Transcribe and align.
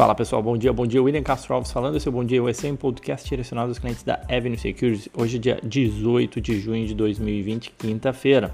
Fala 0.00 0.14
pessoal, 0.14 0.42
bom 0.42 0.56
dia, 0.56 0.72
bom 0.72 0.86
dia. 0.86 1.02
William 1.02 1.22
Castro 1.22 1.52
Alves 1.52 1.70
falando, 1.70 1.98
esse 1.98 2.08
é 2.08 2.10
o 2.10 2.12
Bom 2.12 2.24
Dia 2.24 2.42
USA, 2.42 2.68
um 2.68 2.74
podcast 2.74 3.28
direcionado 3.28 3.68
aos 3.68 3.78
clientes 3.78 4.02
da 4.02 4.14
Avenue 4.30 4.56
Securities. 4.56 5.10
Hoje 5.14 5.36
é 5.36 5.38
dia 5.38 5.60
18 5.62 6.40
de 6.40 6.58
junho 6.58 6.86
de 6.86 6.94
2020, 6.94 7.70
quinta-feira. 7.76 8.50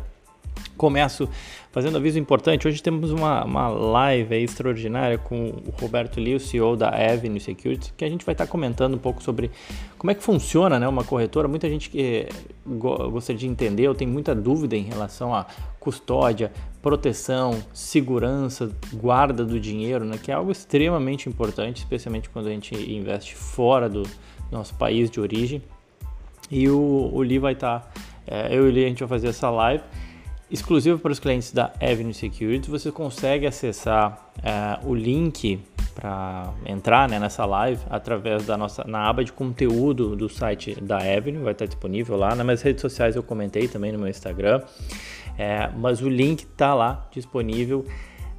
Começo 0.76 1.28
fazendo 1.72 1.96
aviso 1.96 2.18
importante. 2.18 2.68
Hoje 2.68 2.82
temos 2.82 3.10
uma, 3.10 3.44
uma 3.44 3.68
live 3.68 4.34
extraordinária 4.34 5.16
com 5.16 5.48
o 5.48 5.70
Roberto 5.80 6.18
o 6.18 6.40
CEO 6.40 6.76
da 6.76 6.88
Avenue 6.88 7.40
Securities, 7.40 7.92
que 7.96 8.04
a 8.04 8.08
gente 8.08 8.24
vai 8.24 8.32
estar 8.32 8.46
comentando 8.46 8.94
um 8.94 8.98
pouco 8.98 9.22
sobre 9.22 9.50
como 9.96 10.10
é 10.10 10.14
que 10.14 10.22
funciona 10.22 10.78
né, 10.78 10.86
uma 10.86 11.04
corretora. 11.04 11.48
Muita 11.48 11.68
gente 11.68 11.88
que 11.88 12.28
gostaria 12.66 13.38
de 13.38 13.46
entender 13.46 13.88
ou 13.88 13.94
tem 13.94 14.06
muita 14.06 14.34
dúvida 14.34 14.76
em 14.76 14.82
relação 14.82 15.34
a 15.34 15.46
custódia, 15.80 16.52
proteção, 16.82 17.62
segurança, 17.72 18.70
guarda 18.92 19.44
do 19.44 19.58
dinheiro, 19.58 20.04
né, 20.04 20.18
que 20.22 20.30
é 20.30 20.34
algo 20.34 20.50
extremamente 20.50 21.28
importante, 21.28 21.78
especialmente 21.78 22.28
quando 22.28 22.48
a 22.48 22.50
gente 22.50 22.74
investe 22.74 23.34
fora 23.34 23.88
do 23.88 24.02
nosso 24.50 24.74
país 24.74 25.10
de 25.10 25.20
origem. 25.20 25.62
E 26.50 26.68
o, 26.68 27.10
o 27.12 27.22
Lee 27.22 27.38
vai 27.38 27.54
estar, 27.54 27.92
é, 28.26 28.54
eu 28.54 28.66
e 28.66 28.70
o 28.70 28.72
Lee 28.72 28.84
a 28.84 28.88
gente 28.88 29.00
vai 29.00 29.08
fazer 29.08 29.28
essa 29.28 29.50
live 29.50 29.82
exclusivo 30.50 30.98
para 30.98 31.12
os 31.12 31.18
clientes 31.18 31.52
da 31.52 31.72
Avenue 31.80 32.14
Security. 32.14 32.70
Você 32.70 32.92
consegue 32.92 33.46
acessar 33.46 34.30
uh, 34.38 34.88
o 34.88 34.94
link 34.94 35.60
para 35.94 36.52
entrar 36.66 37.08
né, 37.08 37.18
nessa 37.18 37.46
live 37.46 37.80
através 37.88 38.44
da 38.44 38.56
nossa 38.56 38.84
na 38.84 39.08
aba 39.08 39.24
de 39.24 39.32
conteúdo 39.32 40.14
do 40.14 40.28
site 40.28 40.78
da 40.80 40.98
Avenue, 40.98 41.42
vai 41.42 41.52
estar 41.52 41.64
disponível 41.64 42.16
lá. 42.16 42.34
Nas 42.34 42.44
minhas 42.44 42.62
redes 42.62 42.82
sociais 42.82 43.16
eu 43.16 43.22
comentei 43.22 43.66
também 43.66 43.92
no 43.92 43.98
meu 43.98 44.08
Instagram, 44.08 44.60
é, 45.38 45.70
mas 45.76 46.02
o 46.02 46.08
link 46.08 46.42
está 46.42 46.74
lá 46.74 47.08
disponível 47.10 47.86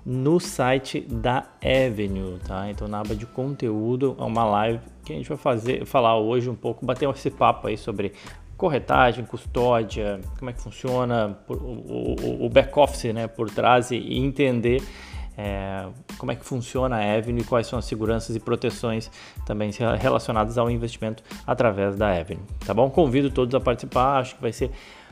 no 0.06 0.40
site 0.40 1.02
da 1.02 1.46
Avenue, 1.62 2.38
tá? 2.48 2.70
Então 2.70 2.88
na 2.88 3.02
aba 3.02 3.16
de 3.16 3.26
conteúdo 3.26 4.16
é 4.20 4.24
uma 4.24 4.46
live 4.46 4.80
que 5.04 5.12
a 5.12 5.16
gente 5.16 5.28
vai 5.28 5.38
fazer, 5.38 5.84
falar 5.86 6.18
hoje 6.18 6.50
um 6.50 6.56
pouco, 6.56 6.86
bater 6.86 7.10
esse 7.10 7.32
papo 7.32 7.68
aí 7.68 7.78
sobre 7.78 8.14
corretagem, 8.58 9.24
custódia, 9.24 10.20
como 10.38 10.50
é 10.50 10.54
que 10.54 10.62
funciona 10.62 11.38
o, 11.48 12.50
back-office 12.50 13.14
né, 13.14 13.28
por 13.28 13.50
trás 13.52 13.92
e 13.92 14.18
entender 14.18 14.82
é, 15.38 15.86
como 16.18 16.32
é 16.32 16.36
que 16.36 16.44
funciona 16.44 16.98
a 16.98 17.16
Avenue 17.16 17.42
e 17.42 17.44
quais 17.44 17.68
são 17.68 17.78
as 17.78 17.86
seguranças 17.86 18.36
e 18.36 18.40
proteções 18.40 19.12
também 19.46 19.70
relacionadas 20.00 20.58
ao 20.58 20.70
investimento 20.72 21.24
através 21.46 21.96
da 21.96 22.10
Avenue, 22.10 22.42
tá 22.66 22.74
bom? 22.74 22.90
Convido 22.90 23.30
todos 23.30 23.54
a 23.54 23.60
participar, 23.60 24.20
acho 24.20 24.36
que 24.36 24.42
vai 24.42 24.52
ser 24.52 24.72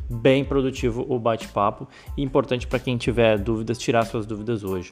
bem 0.09 0.43
produtivo 0.43 1.05
o 1.07 1.19
bate-papo 1.19 1.87
e 2.17 2.23
importante 2.23 2.65
para 2.65 2.79
quem 2.79 2.97
tiver 2.97 3.37
dúvidas, 3.37 3.77
tirar 3.77 4.03
suas 4.05 4.25
dúvidas 4.25 4.63
hoje. 4.63 4.91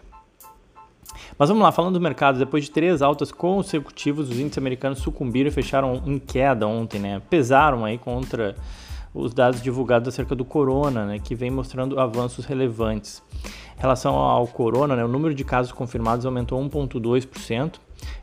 Mas 1.38 1.50
vamos 1.50 1.64
lá, 1.64 1.72
falando 1.72 1.94
do 1.94 2.02
mercado, 2.02 2.38
depois 2.38 2.64
de 2.64 2.72
três 2.72 3.02
altas 3.02 3.31
consecutivas, 3.31 4.30
os 4.30 4.39
índices 4.39 4.58
americanos 4.58 5.00
sucumbiram 5.00 5.48
e 5.48 5.52
fecharam 5.52 6.02
em 6.06 6.20
queda 6.20 6.67
ontem, 6.67 7.00
né? 7.00 7.22
Pesaram 7.30 7.84
aí 7.84 7.98
contra 7.98 8.56
os 9.14 9.34
dados 9.34 9.61
divulgados 9.61 10.08
acerca 10.08 10.34
do 10.36 10.44
corona, 10.44 11.06
né, 11.06 11.20
que 11.20 11.36
vem 11.36 11.52
mostrando 11.52 12.00
avanços 12.00 12.45
relevantes. 12.45 13.22
Em 13.78 13.81
relação 13.81 14.16
ao 14.16 14.48
corona, 14.48 14.95
né, 14.95 15.06
o 15.06 15.08
número 15.08 15.36
de 15.36 15.44
casos 15.44 15.72
confirmados 15.72 16.26
aumentou 16.26 16.59
1,2%, 16.59 17.80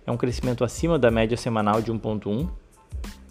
é 0.07 0.11
um 0.11 0.17
crescimento 0.17 0.65
acima 0.65 0.99
da 0.99 1.11
média 1.11 1.37
semanal 1.37 1.81
de 1.81 1.93
1,1%. 1.93 2.49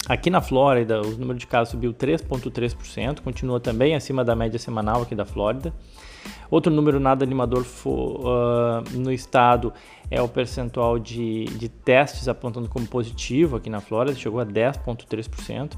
Aqui 0.08 0.30
na 0.30 0.42
Flórida, 0.42 1.02
o 1.02 1.12
número 1.12 1.38
de 1.38 1.46
casos 1.46 1.70
subiu 1.72 1.94
3,3%, 1.94 3.22
continua 3.22 3.60
também 3.60 3.94
acima 3.94 4.24
da 4.24 4.36
média 4.36 4.58
semanal 4.58 5.04
aqui 5.04 5.14
da 5.14 5.26
Flórida. 5.26 5.74
Outro 6.50 6.72
número 6.72 7.00
nada 7.00 7.24
animador 7.24 7.66
uh, 7.86 8.98
no 8.98 9.12
estado 9.12 9.72
é 10.10 10.22
o 10.22 10.28
percentual 10.28 10.98
de, 10.98 11.46
de 11.46 11.70
testes 11.70 12.28
apontando 12.28 12.68
como 12.68 12.88
positivo 12.88 13.58
aqui 13.58 13.70
na 13.70 13.80
Flórida, 13.80 14.18
chegou 14.18 14.40
a 14.40 14.46
10,3%. 14.46 15.78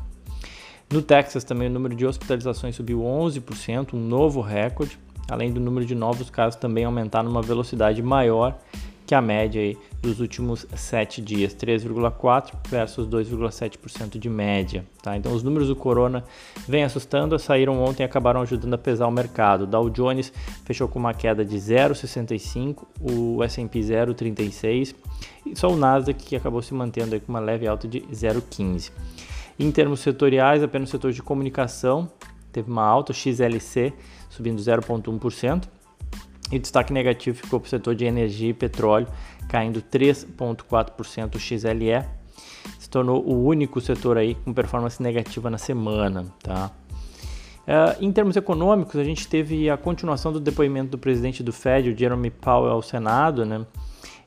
No 0.92 1.02
Texas 1.02 1.44
também 1.44 1.68
o 1.68 1.72
número 1.72 1.96
de 1.96 2.06
hospitalizações 2.06 2.76
subiu 2.76 3.00
11%, 3.00 3.94
um 3.94 4.00
novo 4.00 4.42
recorde, 4.42 4.98
além 5.30 5.52
do 5.52 5.60
número 5.60 5.86
de 5.86 5.96
novos 5.96 6.30
casos 6.30 6.60
também 6.60 6.84
aumentar 6.84 7.24
numa 7.24 7.42
velocidade 7.42 8.02
maior 8.02 8.58
que 9.12 9.16
a 9.16 9.22
média 9.22 9.62
aí 9.62 9.78
dos 10.02 10.22
últimos 10.22 10.66
sete 10.74 11.22
dias, 11.22 11.54
3,4 11.54 12.54
versus 12.70 13.06
2,7% 13.06 14.18
de 14.18 14.30
média. 14.30 14.86
Tá? 15.04 15.18
Então 15.18 15.34
os 15.34 15.44
números 15.44 15.68
do 15.68 15.76
corona 15.76 16.24
vêm 16.66 16.86
assustando, 16.86 17.38
saíram 17.38 17.84
ontem 17.84 18.04
e 18.04 18.06
acabaram 18.06 18.40
ajudando 18.40 18.74
a 18.74 18.78
pesar 18.78 19.08
o 19.08 19.12
mercado. 19.12 19.68
Dow 19.68 19.90
Jones 19.90 20.32
fechou 20.64 20.88
com 20.88 20.98
uma 20.98 21.14
queda 21.14 21.44
de 21.44 21.58
0,65, 21.58 22.88
o 23.02 23.44
S&P 23.44 23.80
0,36 23.82 24.96
e 25.46 25.58
só 25.58 25.70
o 25.70 25.76
Nasdaq 25.76 26.24
que 26.24 26.38
acabou 26.38 26.62
se 26.62 26.74
mantendo 26.74 27.14
aí 27.14 27.20
com 27.20 27.34
uma 27.34 27.42
leve 27.42 27.68
alta 27.68 27.90
de 27.90 28.00
0,15. 28.04 28.94
Em 29.60 29.70
termos 29.72 30.00
setoriais, 30.00 30.64
apenas 30.64 30.88
o 30.88 30.92
setor 30.94 31.12
de 31.12 31.22
comunicação 31.22 32.10
teve 32.54 32.72
uma 32.72 32.86
alta, 32.86 33.12
o 33.12 33.14
XLC 33.14 33.92
subindo 34.30 34.62
0,1%. 34.62 35.68
E 36.52 36.60
destaque 36.60 36.92
negativo 36.92 37.38
ficou 37.38 37.60
para 37.60 37.68
o 37.68 37.70
setor 37.70 37.96
de 37.96 38.06
energia 38.06 38.50
e 38.50 38.54
petróleo, 38.54 39.08
caindo 39.48 39.82
3,4% 39.82 41.36
o 41.36 41.40
XLE. 41.40 42.06
Se 42.78 42.90
tornou 42.90 43.26
o 43.26 43.46
único 43.46 43.80
setor 43.80 44.18
aí 44.18 44.36
com 44.36 44.54
performance 44.54 45.02
negativa 45.02 45.50
na 45.50 45.58
semana. 45.58 46.26
Tá? 46.44 46.72
Uh, 47.62 48.04
em 48.04 48.12
termos 48.12 48.36
econômicos, 48.36 48.96
a 48.98 49.04
gente 49.04 49.28
teve 49.28 49.70
a 49.70 49.78
continuação 49.78 50.34
do 50.34 50.40
depoimento 50.40 50.92
do 50.92 50.98
presidente 50.98 51.42
do 51.42 51.54
Fed, 51.54 51.90
o 51.90 51.98
Jeremy 51.98 52.30
Powell, 52.30 52.72
ao 52.72 52.82
Senado. 52.82 53.46
Né? 53.46 53.66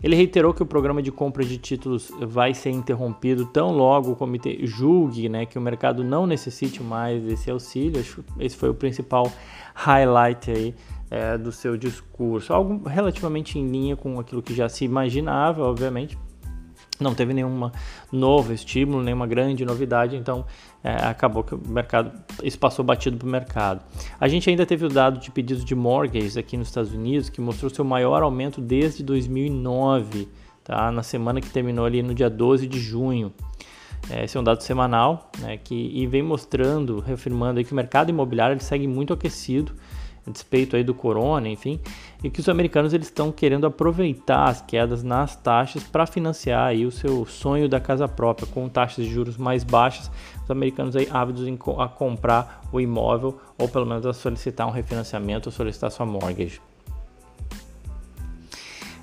Ele 0.02 0.16
reiterou 0.16 0.54
que 0.54 0.62
o 0.62 0.66
programa 0.66 1.02
de 1.02 1.10
compra 1.10 1.44
de 1.44 1.58
títulos 1.58 2.10
vai 2.20 2.54
ser 2.54 2.70
interrompido 2.70 3.46
tão 3.46 3.70
logo 3.70 4.12
o 4.12 4.16
comitê 4.16 4.60
julgue 4.62 5.28
né, 5.28 5.46
que 5.46 5.58
o 5.58 5.62
mercado 5.62 6.04
não 6.04 6.26
necessite 6.26 6.82
mais 6.82 7.22
desse 7.22 7.50
auxílio. 7.50 8.04
Esse 8.38 8.56
foi 8.56 8.70
o 8.70 8.74
principal 8.74 9.30
highlight 9.74 10.50
aí 10.50 10.74
é, 11.10 11.36
do 11.38 11.52
seu 11.52 11.76
discurso. 11.76 12.52
Algo 12.52 12.88
relativamente 12.88 13.58
em 13.58 13.68
linha 13.68 13.96
com 13.96 14.18
aquilo 14.18 14.42
que 14.42 14.54
já 14.54 14.68
se 14.68 14.84
imaginava, 14.84 15.62
obviamente. 15.62 16.18
Não 17.00 17.12
teve 17.12 17.34
nenhum 17.34 17.70
novo 18.12 18.52
estímulo, 18.52 19.02
nenhuma 19.02 19.26
grande 19.26 19.64
novidade, 19.64 20.14
então 20.14 20.44
é, 20.82 20.94
acabou 20.94 21.42
que 21.42 21.54
o 21.54 21.60
mercado, 21.66 22.12
isso 22.42 22.56
passou 22.56 22.84
batido 22.84 23.16
para 23.16 23.26
o 23.26 23.30
mercado. 23.30 23.80
A 24.20 24.28
gente 24.28 24.48
ainda 24.48 24.64
teve 24.64 24.86
o 24.86 24.88
dado 24.88 25.18
de 25.18 25.30
pedidos 25.30 25.64
de 25.64 25.74
mortgages 25.74 26.36
aqui 26.36 26.56
nos 26.56 26.68
Estados 26.68 26.92
Unidos, 26.92 27.28
que 27.28 27.40
mostrou 27.40 27.68
seu 27.68 27.84
maior 27.84 28.22
aumento 28.22 28.60
desde 28.60 29.02
2009, 29.02 30.28
tá? 30.62 30.92
na 30.92 31.02
semana 31.02 31.40
que 31.40 31.50
terminou 31.50 31.84
ali 31.84 32.00
no 32.00 32.14
dia 32.14 32.30
12 32.30 32.68
de 32.68 32.78
junho. 32.78 33.32
É, 34.08 34.24
esse 34.24 34.36
é 34.36 34.40
um 34.40 34.44
dado 34.44 34.62
semanal 34.62 35.30
né, 35.40 35.56
que, 35.56 35.74
e 35.74 36.06
vem 36.06 36.22
mostrando, 36.22 37.00
reafirmando 37.00 37.64
que 37.64 37.72
o 37.72 37.74
mercado 37.74 38.10
imobiliário 38.10 38.54
ele 38.54 38.62
segue 38.62 38.86
muito 38.86 39.12
aquecido 39.12 39.72
a 40.26 40.30
despeito 40.30 40.76
aí 40.76 40.82
do 40.82 40.94
corona, 40.94 41.48
enfim, 41.48 41.78
e 42.22 42.30
que 42.30 42.40
os 42.40 42.48
americanos 42.48 42.94
eles 42.94 43.06
estão 43.06 43.30
querendo 43.30 43.66
aproveitar 43.66 44.48
as 44.48 44.60
quedas 44.60 45.02
nas 45.02 45.36
taxas 45.36 45.82
para 45.84 46.06
financiar 46.06 46.66
aí 46.66 46.86
o 46.86 46.90
seu 46.90 47.26
sonho 47.26 47.68
da 47.68 47.78
casa 47.78 48.08
própria 48.08 48.46
com 48.46 48.68
taxas 48.68 49.04
de 49.04 49.12
juros 49.12 49.36
mais 49.36 49.62
baixas, 49.62 50.10
os 50.42 50.50
americanos 50.50 50.96
aí 50.96 51.08
ávidos 51.10 51.46
em, 51.46 51.58
a 51.78 51.88
comprar 51.88 52.62
o 52.72 52.80
imóvel 52.80 53.38
ou 53.58 53.68
pelo 53.68 53.86
menos 53.86 54.06
a 54.06 54.12
solicitar 54.12 54.66
um 54.66 54.70
refinanciamento 54.70 55.48
ou 55.48 55.52
solicitar 55.52 55.90
sua 55.90 56.06
mortgage. 56.06 56.60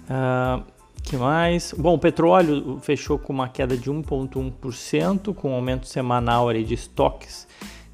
Uh, 0.09 0.64
que 1.03 1.16
mais? 1.18 1.74
Bom, 1.78 1.96
o 1.96 2.00
petróleo 2.00 2.80
fechou 2.82 3.18
com 3.18 3.34
uma 3.34 3.48
queda 3.48 3.78
de 3.78 3.92
1,1%, 3.92 5.34
com 5.34 5.52
um 5.52 5.56
aumento 5.56 5.88
semanal 5.88 6.52
de 6.53 6.74
estoques 6.74 7.48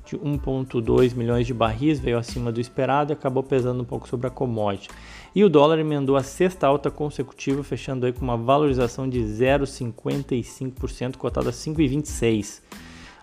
de 0.07 0.17
1,2 0.17 1.13
milhões 1.15 1.45
de 1.45 1.53
barris, 1.53 1.99
veio 1.99 2.17
acima 2.17 2.51
do 2.51 2.61
esperado 2.61 3.11
e 3.11 3.13
acabou 3.13 3.43
pesando 3.43 3.81
um 3.81 3.85
pouco 3.85 4.07
sobre 4.07 4.27
a 4.27 4.29
commodity. 4.29 4.87
E 5.35 5.43
o 5.43 5.49
dólar 5.49 5.79
emendou 5.79 6.15
a 6.15 6.23
sexta 6.23 6.65
alta 6.65 6.89
consecutiva, 6.89 7.61
fechando 7.63 8.05
aí 8.05 8.13
com 8.13 8.21
uma 8.21 8.37
valorização 8.37 9.09
de 9.09 9.19
0,55%, 9.19 11.17
cotada 11.17 11.49
a 11.49 11.53
5,26%. 11.53 12.61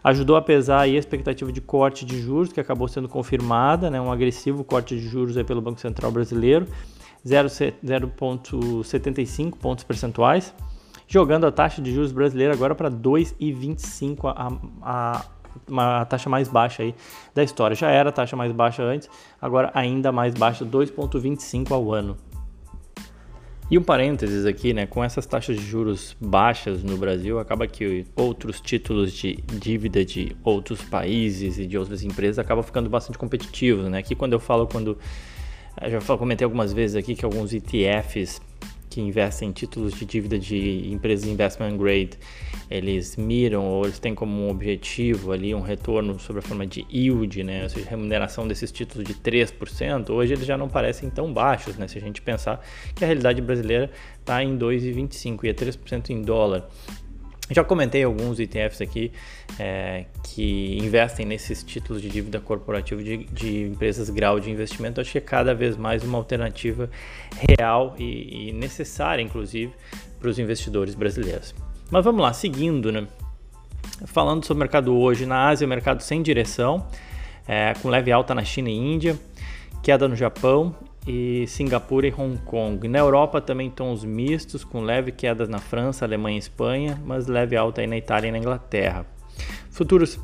Ajudou 0.05 0.37
a 0.37 0.43
pesar 0.43 0.81
a 0.81 0.89
expectativa 0.89 1.51
de 1.51 1.63
corte 1.63 2.05
de 2.05 2.21
juros, 2.21 2.53
que 2.53 2.61
acabou 2.61 2.87
sendo 2.87 3.09
confirmada, 3.09 3.91
né, 3.91 3.99
um 3.99 4.13
agressivo 4.13 4.63
corte 4.63 4.95
de 4.95 5.09
juros 5.09 5.39
aí 5.39 5.45
pelo 5.45 5.63
Banco 5.63 5.81
Central 5.81 6.13
Brasileiro, 6.13 6.67
0,75 7.27 9.57
pontos 9.57 9.83
percentuais, 9.83 10.53
jogando 11.09 11.47
a 11.47 11.53
taxa 11.53 11.81
de 11.81 11.91
juros 11.91 12.13
brasileira 12.13 12.53
agora 12.53 12.75
para 12.75 12.91
2,25 12.91 14.27
a, 14.27 14.53
a, 14.83 15.25
uma 15.69 16.05
taxa 16.05 16.29
mais 16.29 16.49
baixa 16.49 16.83
aí 16.83 16.95
da 17.35 17.43
história. 17.43 17.75
Já 17.75 17.91
era 17.91 18.09
a 18.09 18.13
taxa 18.13 18.37
mais 18.37 18.53
baixa 18.53 18.83
antes, 18.83 19.09
agora 19.41 19.71
ainda 19.75 20.13
mais 20.13 20.35
baixa, 20.35 20.65
2,25 20.65 21.71
ao 21.73 21.93
ano. 21.93 22.17
E 23.71 23.79
um 23.79 23.83
parênteses 23.83 24.45
aqui, 24.45 24.75
né? 24.75 24.87
Com 24.87 25.03
essas 25.03 25.25
taxas 25.25 25.57
de 25.57 25.65
juros 25.65 26.15
baixas 26.21 26.83
no 26.83 26.99
Brasil, 26.99 27.39
acaba 27.39 27.67
que 27.67 28.07
outros 28.15 28.61
títulos 28.61 29.13
de 29.13 29.37
dívida 29.59 30.05
de 30.05 30.37
outros 30.45 30.83
países 30.83 31.59
e 31.59 31.67
de 31.67 31.79
outras 31.79 32.03
empresas 32.03 32.39
acabam 32.39 32.63
ficando 32.63 32.91
bastante 32.91 33.19
competitivos, 33.19 33.89
né? 33.89 33.99
Aqui 33.99 34.15
quando 34.15 34.35
eu 34.35 34.41
falo 34.41 34.67
quando 34.67 34.99
eu 35.81 35.91
já 35.91 36.17
comentei 36.17 36.45
algumas 36.45 36.73
vezes 36.73 36.95
aqui 36.95 37.15
que 37.15 37.25
alguns 37.25 37.53
ETFs 37.53 38.41
que 38.95 39.01
investem 39.01 39.49
em 39.49 39.53
títulos 39.53 39.93
de 39.95 40.05
dívida 40.05 40.39
de 40.39 40.89
empresas 40.93 41.29
investment 41.29 41.77
grade, 41.77 42.11
eles 42.71 43.17
miram 43.17 43.65
ou 43.65 43.85
eles 43.85 43.99
têm 43.99 44.15
como 44.15 44.49
objetivo 44.49 45.33
ali 45.33 45.53
um 45.53 45.61
retorno 45.61 46.17
sobre 46.21 46.39
a 46.39 46.43
forma 46.43 46.65
de 46.65 46.87
yield, 46.89 47.43
né, 47.43 47.65
ou 47.65 47.69
seja, 47.69 47.91
remuneração 47.91 48.47
desses 48.47 48.71
títulos 48.71 49.05
de 49.05 49.15
3%, 49.15 50.11
hoje 50.11 50.35
eles 50.35 50.47
já 50.47 50.57
não 50.57 50.69
parecem 50.69 51.11
tão 51.11 51.33
baixos, 51.33 51.77
né, 51.77 51.89
se 51.89 51.99
a 51.99 52.01
gente 52.01 52.23
pensar 52.23 52.65
que 52.95 53.03
a 53.03 53.09
realidade 53.09 53.43
brasileira 53.43 53.91
está 54.21 54.45
em 54.45 54.57
2,25 54.57 55.45
e 55.45 55.49
é 55.49 55.53
3% 55.53 56.11
em 56.11 56.23
dólar. 56.23 56.69
Já 57.51 57.63
comentei 57.63 58.03
alguns 58.03 58.41
ETFs 58.41 58.81
aqui 58.81 59.13
é, 59.59 60.07
que 60.23 60.79
investem 60.81 61.27
nesses 61.27 61.63
títulos 61.63 62.01
de 62.01 62.09
dívida 62.09 62.41
corporativa 62.41 63.03
de, 63.03 63.19
de, 63.25 63.65
empresas 63.65 64.09
grau 64.09 64.41
de 64.41 64.51
investimento. 64.51 65.01
Acho 65.01 65.13
que 65.13 65.19
é 65.19 65.21
cada 65.21 65.55
vez 65.55 65.77
mais 65.77 66.03
uma 66.03 66.17
alternativa 66.17 66.89
real 67.59 67.95
e, 67.99 68.49
e 68.49 68.53
necessária, 68.53 69.21
inclusive, 69.21 69.73
para 70.19 70.31
os 70.31 70.39
investidores 70.39 70.95
brasileiros. 70.95 71.55
Mas 71.91 72.03
vamos 72.03 72.23
lá, 72.23 72.33
seguindo, 72.33 72.91
né? 72.91 73.07
Falando 74.07 74.45
sobre 74.47 74.61
o 74.61 74.65
mercado 74.65 74.97
hoje, 74.97 75.27
na 75.27 75.49
Ásia, 75.49 75.67
o 75.67 75.69
mercado 75.69 76.01
sem 76.01 76.23
direção, 76.23 76.87
é, 77.47 77.75
com 77.75 77.91
leve 77.91 78.11
alta 78.11 78.35
na 78.35 78.43
China 78.43 78.71
e 78.71 78.75
Índia, 78.75 79.19
queda 79.83 80.09
no 80.09 80.17
Japão 80.17 80.75
e 81.07 81.47
Singapura 81.47 82.07
e 82.07 82.15
Hong 82.17 82.39
Kong. 82.39 82.89
Na 82.89 82.99
Europa 82.99 83.41
também 83.41 83.71
tons 83.71 84.05
mistos, 84.05 84.65
com 84.65 84.81
leve 84.81 85.13
quedas 85.13 85.49
na 85.49 85.59
França, 85.59 86.05
Alemanha 86.05 86.37
e 86.37 86.39
Espanha, 86.39 87.01
mas 87.05 87.27
leve 87.27 87.57
alta 87.57 87.81
aí 87.81 87.87
na 87.87 87.97
Itália 87.97 88.29
e 88.29 88.33
na 88.33 88.39
Inglaterra. 88.39 89.07
Futuros 89.71 90.19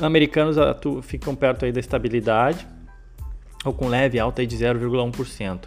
americanos 0.00 0.56
ficam 1.02 1.34
perto 1.34 1.64
aí 1.64 1.72
da 1.72 1.80
estabilidade, 1.80 2.66
ou 3.64 3.72
com 3.72 3.88
leve 3.88 4.18
alta 4.18 4.42
aí 4.42 4.46
de 4.46 4.56
0,1%. 4.56 5.60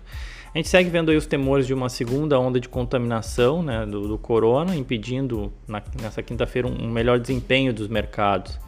A 0.54 0.58
gente 0.58 0.68
segue 0.68 0.90
vendo 0.90 1.12
aí 1.12 1.18
os 1.18 1.28
temores 1.28 1.68
de 1.68 1.74
uma 1.74 1.90
segunda 1.90 2.40
onda 2.40 2.60
de 2.60 2.68
contaminação 2.68 3.62
né, 3.62 3.86
do, 3.86 4.08
do 4.08 4.18
corona, 4.18 4.76
impedindo 4.76 5.54
na, 5.68 5.82
nessa 6.02 6.24
quinta-feira 6.24 6.68
um, 6.68 6.86
um 6.86 6.90
melhor 6.90 7.20
desempenho 7.20 7.72
dos 7.72 7.88
mercados. 7.88 8.60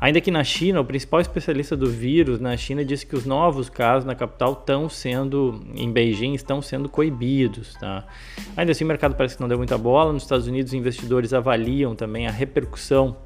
Ainda 0.00 0.20
que 0.20 0.30
na 0.30 0.44
China, 0.44 0.80
o 0.80 0.84
principal 0.84 1.20
especialista 1.20 1.76
do 1.76 1.90
vírus 1.90 2.38
na 2.40 2.56
China 2.56 2.84
disse 2.84 3.06
que 3.06 3.16
os 3.16 3.24
novos 3.24 3.68
casos 3.68 4.04
na 4.04 4.14
capital 4.14 4.52
estão 4.52 4.88
sendo, 4.88 5.62
em 5.74 5.90
Beijing, 5.90 6.34
estão 6.34 6.60
sendo 6.60 6.88
coibidos. 6.88 7.74
Tá? 7.74 8.04
Ainda 8.56 8.72
assim, 8.72 8.84
o 8.84 8.86
mercado 8.86 9.14
parece 9.14 9.36
que 9.36 9.40
não 9.40 9.48
deu 9.48 9.58
muita 9.58 9.78
bola. 9.78 10.12
Nos 10.12 10.22
Estados 10.22 10.46
Unidos, 10.46 10.74
investidores 10.74 11.32
avaliam 11.32 11.94
também 11.94 12.26
a 12.26 12.30
repercussão 12.30 13.16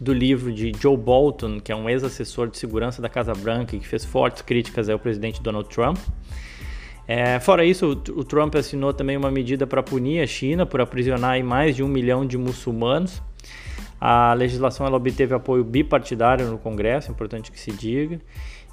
do 0.00 0.12
livro 0.12 0.52
de 0.52 0.72
Joe 0.78 0.96
Bolton, 0.96 1.58
que 1.58 1.72
é 1.72 1.76
um 1.76 1.88
ex-assessor 1.88 2.48
de 2.48 2.58
segurança 2.58 3.02
da 3.02 3.08
Casa 3.08 3.32
Branca 3.32 3.74
e 3.74 3.80
que 3.80 3.86
fez 3.86 4.04
fortes 4.04 4.42
críticas 4.42 4.88
ao 4.88 4.98
presidente 4.98 5.42
Donald 5.42 5.68
Trump. 5.68 5.98
É, 7.06 7.40
fora 7.40 7.64
isso, 7.64 7.88
o, 7.90 8.22
Trump 8.22 8.54
assinou 8.54 8.92
também 8.92 9.16
uma 9.16 9.30
medida 9.30 9.66
para 9.66 9.82
punir 9.82 10.20
a 10.20 10.26
China 10.26 10.66
por 10.66 10.78
aprisionar 10.80 11.42
mais 11.42 11.74
de 11.74 11.82
um 11.82 11.88
milhão 11.88 12.26
de 12.26 12.36
muçulmanos. 12.36 13.22
A 14.00 14.32
legislação 14.34 14.86
ela 14.86 14.96
obteve 14.96 15.34
apoio 15.34 15.64
bipartidário 15.64 16.46
no 16.46 16.58
Congresso, 16.58 17.10
é 17.10 17.12
importante 17.12 17.50
que 17.50 17.58
se 17.58 17.72
diga, 17.72 18.20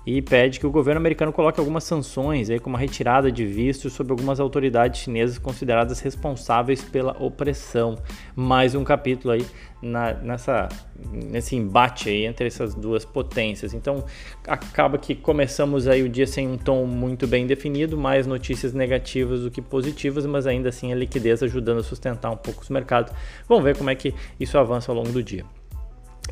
e 0.06 0.22
pede 0.22 0.60
que 0.60 0.68
o 0.68 0.72
governo 0.72 1.00
americano 1.00 1.34
coloque 1.34 1.60
algumas 1.60 1.84
sanções, 1.84 2.50
aí, 2.50 2.60
como 2.60 2.76
a 2.76 2.80
retirada 2.80 3.32
de 3.32 3.46
vistos 3.46 3.94
sobre 3.94 4.14
algumas 4.14 4.40
autoridades 4.40 5.02
chinesas 5.02 5.40
consideradas 5.40 6.00
responsáveis 6.00 6.84
pela 6.84 7.16
opressão. 7.20 7.98
Mais 8.36 8.76
um 8.76 8.84
capítulo 8.84 9.34
aí 9.34 9.46
na, 9.82 10.14
nessa, 10.14 10.70
nesse 11.12 11.56
embate 11.56 12.10
aí 12.10 12.26
entre 12.26 12.46
essas 12.46 12.76
duas 12.76 13.04
potências. 13.04 13.74
Então 13.74 14.06
acaba 14.48 14.98
que 14.98 15.16
começamos 15.16 15.88
aí 15.88 16.04
o 16.04 16.10
dia 16.10 16.28
sem 16.28 16.48
um 16.48 16.58
tom 16.58 16.86
muito 16.86 17.26
bem 17.26 17.48
definido, 17.48 17.98
mais 17.98 18.28
notícias 18.28 18.74
negativas 18.74 19.42
do 19.42 19.50
que 19.50 19.62
positivas, 19.62 20.26
mas 20.26 20.46
ainda 20.46 20.70
assim 20.70 20.94
a 20.94 20.96
liquidez 20.96 21.42
ajudando 21.42 21.80
a 21.80 21.84
sustentar 21.84 22.30
um 22.30 22.38
pouco 22.38 22.62
os 22.62 22.70
mercados. 22.70 23.12
Vamos 23.48 23.64
ver 23.64 23.76
como 23.76 23.90
é 23.90 23.96
que 23.96 24.14
isso 24.40 24.58
avança 24.58 24.92
ao 24.92 24.96
longo 24.96 25.12
do 25.12 25.24
dia. 25.24 25.46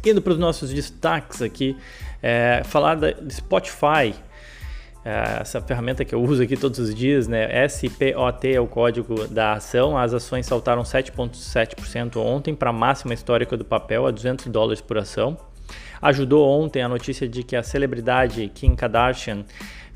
Indo 0.05 0.21
para 0.21 0.33
os 0.33 0.39
nossos 0.39 0.73
destaques 0.73 1.41
aqui, 1.41 1.77
é, 2.21 2.61
falar 2.65 2.95
da 2.95 3.13
Spotify, 3.29 4.13
é, 5.05 5.41
essa 5.41 5.61
ferramenta 5.61 6.05
que 6.05 6.15
eu 6.15 6.21
uso 6.21 6.43
aqui 6.43 6.55
todos 6.55 6.79
os 6.79 6.95
dias, 6.95 7.27
né? 7.27 7.67
SPOT 7.67 8.53
é 8.53 8.59
o 8.59 8.67
código 8.67 9.27
da 9.27 9.53
ação. 9.53 9.97
As 9.97 10.13
ações 10.13 10.45
saltaram 10.45 10.83
7,7% 10.83 12.17
ontem 12.17 12.55
para 12.55 12.69
a 12.69 12.73
máxima 12.73 13.13
histórica 13.13 13.57
do 13.57 13.65
papel, 13.65 14.05
a 14.07 14.11
200 14.11 14.47
dólares 14.47 14.81
por 14.81 14.97
ação. 14.97 15.37
Ajudou 16.01 16.47
ontem 16.47 16.81
a 16.81 16.89
notícia 16.89 17.27
de 17.27 17.43
que 17.43 17.55
a 17.55 17.63
celebridade 17.63 18.51
Kim 18.53 18.75
Kardashian 18.75 19.45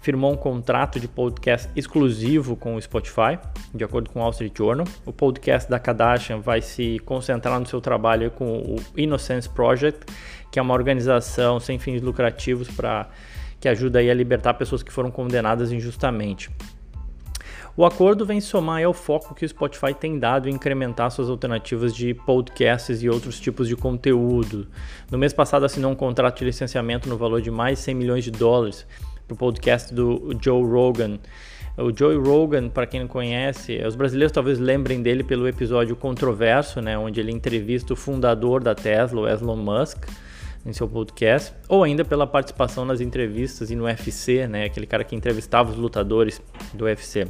firmou 0.01 0.31
um 0.31 0.37
contrato 0.37 0.99
de 0.99 1.07
podcast 1.07 1.69
exclusivo 1.75 2.55
com 2.55 2.75
o 2.75 2.81
Spotify, 2.81 3.37
de 3.73 3.83
acordo 3.83 4.09
com 4.09 4.19
o 4.19 4.21
Wall 4.21 4.31
Street 4.31 4.57
Journal. 4.57 4.87
O 5.05 5.11
podcast 5.11 5.69
da 5.69 5.79
Kardashian 5.79 6.39
vai 6.39 6.61
se 6.61 6.99
concentrar 6.99 7.59
no 7.59 7.65
seu 7.65 7.81
trabalho 7.81 8.31
com 8.31 8.59
o 8.59 8.75
Innocence 8.95 9.49
Project, 9.49 10.05
que 10.51 10.59
é 10.59 10.61
uma 10.61 10.73
organização 10.73 11.59
sem 11.59 11.77
fins 11.79 12.01
lucrativos 12.01 12.69
para 12.69 13.09
que 13.59 13.67
ajuda 13.67 13.99
a 13.99 14.13
libertar 14.13 14.53
pessoas 14.53 14.83
que 14.83 14.91
foram 14.91 15.09
condenadas 15.09 15.71
injustamente. 15.71 16.49
O 17.75 17.85
acordo 17.85 18.25
vem 18.25 18.41
somar 18.41 18.83
ao 18.83 18.91
foco 18.91 19.35
que 19.35 19.45
o 19.45 19.49
Spotify 19.49 19.93
tem 19.93 20.17
dado 20.17 20.49
em 20.49 20.53
incrementar 20.53 21.11
suas 21.11 21.29
alternativas 21.29 21.95
de 21.95 22.11
podcasts 22.11 23.03
e 23.03 23.09
outros 23.09 23.39
tipos 23.39 23.67
de 23.67 23.75
conteúdo. 23.75 24.67
No 25.11 25.17
mês 25.17 25.31
passado 25.31 25.63
assinou 25.63 25.91
um 25.91 25.95
contrato 25.95 26.39
de 26.39 26.45
licenciamento 26.45 27.07
no 27.07 27.17
valor 27.17 27.39
de 27.39 27.51
mais 27.51 27.77
de 27.77 27.83
100 27.83 27.95
milhões 27.95 28.23
de 28.23 28.31
dólares 28.31 28.83
para 29.27 29.35
o 29.35 29.37
podcast 29.37 29.93
do 29.93 30.35
Joe 30.41 30.63
Rogan. 30.63 31.19
O 31.77 31.95
Joe 31.95 32.15
Rogan, 32.15 32.69
para 32.69 32.87
quem 32.87 33.01
não 33.01 33.07
conhece, 33.07 33.79
os 33.85 33.95
brasileiros 33.95 34.31
talvez 34.31 34.57
lembrem 34.57 35.01
dele 35.03 35.23
pelo 35.23 35.47
episódio 35.47 35.95
controverso, 35.95 36.81
né, 36.81 36.97
onde 36.97 37.19
ele 37.19 37.31
entrevista 37.31 37.93
o 37.93 37.95
fundador 37.95 38.63
da 38.63 38.73
Tesla, 38.73 39.29
Elon 39.29 39.57
Musk, 39.57 40.05
em 40.65 40.73
seu 40.73 40.87
podcast, 40.87 41.53
ou 41.69 41.83
ainda 41.83 42.03
pela 42.03 42.25
participação 42.25 42.83
nas 42.83 42.99
entrevistas 42.99 43.69
e 43.69 43.75
no 43.75 43.83
UFC, 43.83 44.47
né, 44.47 44.65
aquele 44.65 44.87
cara 44.87 45.03
que 45.03 45.15
entrevistava 45.15 45.69
os 45.69 45.77
lutadores 45.77 46.41
do 46.73 46.85
UFC. 46.85 47.27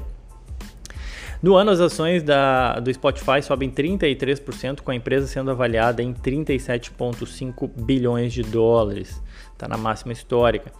No 1.41 1.55
ano, 1.55 1.69
as 1.69 1.79
ações 1.79 2.23
da, 2.23 2.79
do 2.79 2.91
Spotify 2.91 3.41
sobem 3.43 3.69
33%, 3.69 4.81
com 4.81 4.91
a 4.91 4.95
empresa 4.95 5.27
sendo 5.27 5.51
avaliada 5.51 6.01
em 6.01 6.13
37,5 6.13 7.69
bilhões 7.75 8.33
de 8.33 8.41
dólares. 8.43 9.21
Está 9.57 9.67
na 9.67 9.75
máxima 9.75 10.13
histórica. 10.13 10.71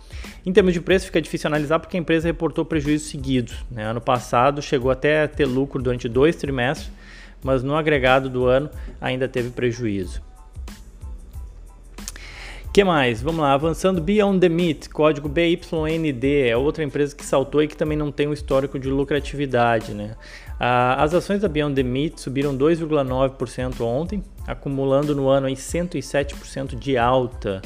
Em 0.46 0.54
termos 0.54 0.72
de 0.72 0.80
preço, 0.80 1.08
fica 1.08 1.20
difícil 1.20 1.48
analisar 1.48 1.80
porque 1.80 1.98
a 1.98 2.00
empresa 2.00 2.28
reportou 2.28 2.64
prejuízos 2.64 3.10
seguidos. 3.10 3.66
Né? 3.72 3.84
Ano 3.84 4.00
passado 4.00 4.62
chegou 4.62 4.92
até 4.92 5.24
a 5.24 5.28
ter 5.28 5.46
lucro 5.46 5.82
durante 5.82 6.08
dois 6.08 6.36
trimestres, 6.36 6.92
mas 7.44 7.64
no 7.64 7.76
agregado 7.76 8.30
do 8.30 8.46
ano 8.46 8.70
ainda 9.02 9.28
teve 9.28 9.50
prejuízo 9.50 10.22
que 12.78 12.84
mais? 12.84 13.24
Vamos 13.24 13.42
lá, 13.42 13.54
avançando 13.54 14.00
Beyond 14.00 14.40
the 14.40 14.50
Meat, 14.50 14.90
código 14.90 15.28
BYND, 15.28 16.48
é 16.48 16.56
outra 16.56 16.84
empresa 16.84 17.16
que 17.16 17.26
saltou 17.26 17.64
e 17.64 17.68
que 17.68 17.76
também 17.76 17.98
não 17.98 18.12
tem 18.12 18.28
um 18.28 18.34
histórico 18.34 18.78
de 18.78 18.88
lucratividade, 18.88 19.96
né? 19.96 20.16
Ah, 20.60 21.02
as 21.02 21.12
ações 21.12 21.42
da 21.42 21.48
Beyond 21.48 21.74
the 21.74 21.82
Meat 21.82 22.22
subiram 22.22 22.56
2,9% 22.56 23.82
ontem, 23.82 24.24
acumulando 24.46 25.16
no 25.16 25.28
ano 25.28 25.48
aí 25.48 25.56
107% 25.56 26.78
de 26.78 26.96
alta. 27.00 27.64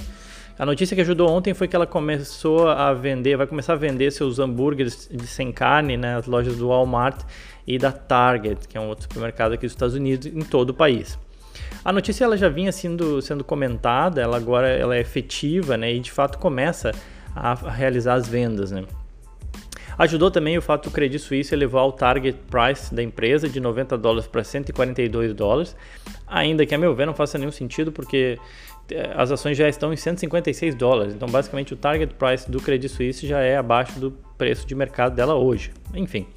A 0.59 0.65
notícia 0.65 0.95
que 0.95 1.01
ajudou 1.01 1.29
ontem 1.29 1.53
foi 1.53 1.67
que 1.67 1.75
ela 1.75 1.87
começou 1.87 2.67
a 2.67 2.93
vender, 2.93 3.37
vai 3.37 3.47
começar 3.47 3.73
a 3.73 3.75
vender 3.75 4.11
seus 4.11 4.37
hambúrgueres 4.37 5.09
de 5.11 5.25
sem 5.25 5.51
carne 5.51 5.97
nas 5.97 6.27
né, 6.27 6.31
lojas 6.31 6.57
do 6.57 6.67
Walmart 6.67 7.21
e 7.65 7.77
da 7.77 7.91
Target, 7.91 8.67
que 8.67 8.77
é 8.77 8.81
um 8.81 8.87
outro 8.87 9.03
supermercado 9.03 9.53
aqui 9.53 9.65
dos 9.65 9.73
Estados 9.73 9.95
Unidos, 9.95 10.27
em 10.27 10.41
todo 10.41 10.71
o 10.71 10.73
país. 10.73 11.17
A 11.83 11.91
notícia 11.91 12.23
ela 12.23 12.37
já 12.37 12.49
vinha 12.49 12.71
sendo, 12.71 13.21
sendo 13.21 13.43
comentada, 13.43 14.21
ela 14.21 14.37
agora 14.37 14.67
ela 14.67 14.95
é 14.95 14.99
efetiva, 14.99 15.77
né? 15.77 15.93
E 15.93 15.99
de 15.99 16.11
fato 16.11 16.37
começa 16.37 16.91
a 17.35 17.53
realizar 17.53 18.15
as 18.15 18.27
vendas, 18.27 18.71
né? 18.71 18.85
Ajudou 19.97 20.31
também 20.31 20.57
o 20.57 20.61
fato 20.61 20.89
do 20.89 20.93
Credit 20.93 21.19
Suisse 21.19 21.53
elevar 21.53 21.85
o 21.85 21.91
target 21.91 22.37
price 22.49 22.93
da 22.93 23.03
empresa 23.03 23.47
de 23.47 23.59
90 23.59 23.97
dólares 23.97 24.27
para 24.27 24.43
142 24.43 25.33
dólares, 25.33 25.75
ainda 26.25 26.65
que 26.65 26.73
a 26.73 26.77
meu 26.77 26.95
ver 26.95 27.05
não 27.05 27.13
faça 27.13 27.37
nenhum 27.37 27.51
sentido 27.51 27.91
porque 27.91 28.39
as 29.15 29.31
ações 29.31 29.57
já 29.57 29.67
estão 29.67 29.93
em 29.93 29.97
156 29.97 30.75
dólares, 30.75 31.13
então 31.13 31.27
basicamente 31.27 31.73
o 31.73 31.77
target 31.77 32.13
price 32.15 32.49
do 32.49 32.59
Credit 32.59 32.89
Suisse 32.89 33.27
já 33.27 33.39
é 33.39 33.57
abaixo 33.57 33.99
do 33.99 34.11
preço 34.37 34.65
de 34.67 34.75
mercado 34.75 35.15
dela 35.15 35.35
hoje. 35.35 35.71
Enfim, 35.93 36.27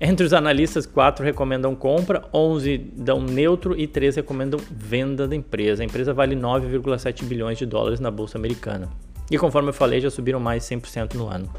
entre 0.00 0.24
os 0.24 0.32
analistas, 0.32 0.86
4 0.86 1.24
recomendam 1.24 1.74
compra, 1.74 2.24
11 2.32 2.78
dão 2.78 3.20
neutro 3.20 3.78
e 3.78 3.86
3 3.86 4.16
recomendam 4.16 4.60
venda 4.70 5.26
da 5.26 5.34
empresa. 5.34 5.82
A 5.82 5.86
empresa 5.86 6.14
vale 6.14 6.36
9,7 6.36 7.24
bilhões 7.24 7.58
de 7.58 7.66
dólares 7.66 7.98
na 7.98 8.10
bolsa 8.10 8.38
americana. 8.38 8.88
E 9.28 9.36
conforme 9.36 9.70
eu 9.70 9.72
falei, 9.72 10.00
já 10.00 10.08
subiram 10.08 10.38
mais 10.38 10.62
100% 10.62 11.14
no 11.14 11.28
ano. 11.28 11.50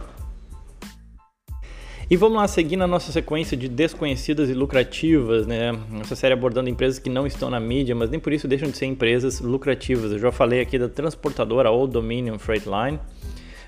E 2.12 2.18
vamos 2.18 2.38
lá 2.38 2.48
seguir 2.48 2.76
na 2.76 2.88
nossa 2.88 3.12
sequência 3.12 3.56
de 3.56 3.70
desconhecidas 3.70 4.50
e 4.50 4.54
lucrativas, 4.56 5.46
né? 5.46 5.72
Nossa 5.92 6.16
série 6.16 6.34
abordando 6.34 6.68
empresas 6.68 6.98
que 6.98 7.08
não 7.08 7.28
estão 7.28 7.52
na 7.52 7.60
mídia, 7.60 7.94
mas 7.94 8.10
nem 8.10 8.20
por 8.20 8.34
isso 8.34 8.48
deixam 8.48 8.68
de 8.68 8.76
ser 8.78 8.88
empresas 8.88 9.40
lucrativas. 9.40 10.12
Eu 10.12 10.18
já 10.18 10.32
falei 10.32 10.60
aqui 10.60 10.80
da 10.80 10.90
transportadora 10.90 11.70
Old 11.70 11.94
Dominion 11.94 12.40
Freight 12.40 12.68
Line, 12.68 13.00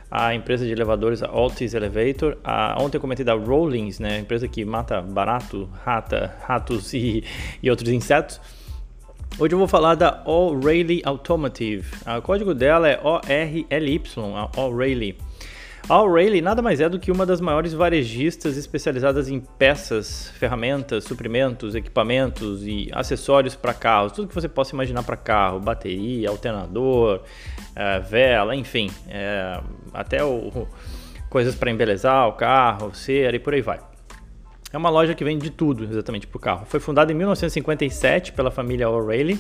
a 0.10 0.33
empresa 0.33 0.65
de 0.65 0.71
elevadores, 0.71 1.21
Altis 1.21 1.75
Elevator. 1.75 2.36
A, 2.43 2.81
ontem 2.81 2.98
eu 2.98 3.01
comentei 3.01 3.24
da 3.24 3.36
Rollins, 3.36 4.00
né, 4.00 4.17
empresa 4.17 4.48
que 4.48 4.65
mata 4.65 5.03
barato, 5.03 5.69
rata, 5.86 6.33
ratos 6.41 6.95
e, 6.95 7.24
e 7.62 7.69
outros 7.69 7.91
insetos. 7.91 8.41
Hoje 9.38 9.53
eu 9.53 9.60
vou 9.60 9.67
falar 9.67 9.93
da 9.93 10.24
O'Reilly 10.25 11.03
Automotive. 11.05 11.86
O 12.17 12.21
código 12.24 12.55
dela 12.55 12.89
é 12.89 13.00
ORLY, 13.03 13.67
a 14.36 14.60
O'Reilly. 14.60 15.15
A 15.89 16.01
O'Reilly 16.01 16.41
nada 16.41 16.61
mais 16.61 16.79
é 16.79 16.88
do 16.88 17.00
que 17.00 17.11
uma 17.11 17.25
das 17.25 17.41
maiores 17.41 17.73
varejistas 17.73 18.55
especializadas 18.55 19.29
em 19.29 19.39
peças, 19.39 20.29
ferramentas, 20.38 21.03
suprimentos, 21.03 21.75
equipamentos 21.75 22.65
e 22.65 22.89
acessórios 22.93 23.55
para 23.55 23.73
carros. 23.73 24.13
Tudo 24.13 24.27
que 24.27 24.35
você 24.35 24.47
possa 24.47 24.73
imaginar 24.73 25.03
para 25.03 25.17
carro, 25.17 25.59
bateria, 25.59 26.29
alternador, 26.29 27.21
é, 27.75 28.00
vela, 28.00 28.55
enfim, 28.55 28.89
é, 29.09 29.59
até 29.93 30.23
o, 30.23 30.67
coisas 31.29 31.55
para 31.55 31.71
embelezar 31.71 32.27
o 32.27 32.33
carro, 32.33 32.93
cera 32.93 33.35
e 33.35 33.39
por 33.39 33.53
aí 33.53 33.61
vai. 33.61 33.79
É 34.71 34.77
uma 34.77 34.89
loja 34.89 35.13
que 35.13 35.25
vende 35.25 35.43
de 35.43 35.50
tudo 35.50 35.83
exatamente 35.83 36.25
para 36.25 36.38
o 36.38 36.39
carro. 36.39 36.65
Foi 36.65 36.79
fundada 36.79 37.11
em 37.11 37.15
1957 37.15 38.31
pela 38.31 38.50
família 38.50 38.89
O'Reilly. 38.89 39.38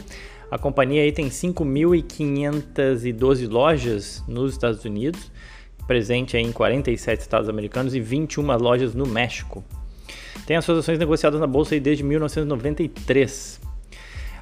A 0.49 0.57
companhia 0.57 1.03
aí 1.03 1.13
tem 1.13 1.29
5.512 1.29 3.49
lojas 3.49 4.21
nos 4.27 4.51
Estados 4.51 4.83
Unidos 4.83 5.31
presente 5.91 6.37
em 6.37 6.53
47 6.53 7.19
estados 7.19 7.49
americanos 7.49 7.93
e 7.93 7.99
21 7.99 8.55
lojas 8.55 8.95
no 8.95 9.05
México. 9.05 9.61
Tem 10.45 10.55
as 10.55 10.63
suas 10.63 10.77
ações 10.77 10.97
negociadas 10.97 11.37
na 11.37 11.45
bolsa 11.45 11.77
desde 11.81 12.01
1993. 12.01 13.59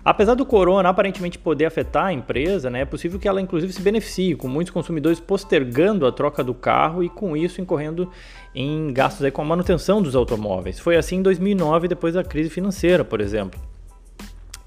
Apesar 0.05 0.35
do 0.35 0.45
corona 0.45 0.89
aparentemente 0.89 1.39
poder 1.39 1.65
afetar 1.65 2.05
a 2.05 2.13
empresa, 2.13 2.69
né, 2.69 2.81
é 2.81 2.85
possível 2.85 3.19
que 3.19 3.27
ela 3.27 3.41
inclusive 3.41 3.73
se 3.73 3.81
beneficie, 3.81 4.35
com 4.35 4.47
muitos 4.47 4.71
consumidores 4.71 5.19
postergando 5.19 6.05
a 6.05 6.11
troca 6.11 6.43
do 6.43 6.53
carro 6.53 7.03
e 7.03 7.09
com 7.09 7.35
isso 7.35 7.59
incorrendo 7.59 8.11
em 8.53 8.93
gastos 8.93 9.27
com 9.31 9.41
a 9.41 9.45
manutenção 9.45 10.03
dos 10.03 10.15
automóveis. 10.15 10.79
Foi 10.79 10.97
assim 10.97 11.15
em 11.15 11.23
2009, 11.23 11.87
depois 11.87 12.13
da 12.13 12.23
crise 12.23 12.51
financeira, 12.51 13.03
por 13.03 13.21
exemplo. 13.21 13.59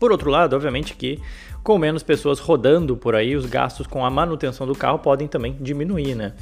Por 0.00 0.10
outro 0.10 0.28
lado, 0.30 0.56
obviamente 0.56 0.96
que 0.96 1.20
com 1.62 1.78
menos 1.78 2.02
pessoas 2.02 2.40
rodando 2.40 2.96
por 2.96 3.14
aí, 3.14 3.36
os 3.36 3.46
gastos 3.46 3.86
com 3.86 4.04
a 4.04 4.10
manutenção 4.10 4.66
do 4.66 4.74
carro 4.74 4.98
podem 4.98 5.28
também 5.28 5.56
diminuir, 5.60 6.16
né? 6.16 6.32